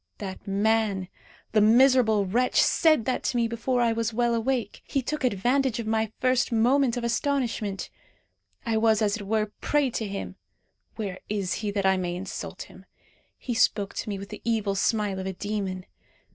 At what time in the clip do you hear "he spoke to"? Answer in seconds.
13.37-14.09